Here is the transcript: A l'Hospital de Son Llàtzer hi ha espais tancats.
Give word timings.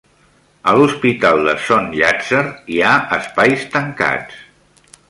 A 0.69 0.71
l'Hospital 0.77 1.43
de 1.49 1.53
Son 1.67 1.91
Llàtzer 1.99 2.43
hi 2.77 2.83
ha 2.89 2.95
espais 3.21 3.71
tancats. 3.79 4.43